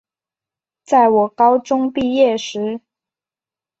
[0.83, 2.81] 在我高中毕业时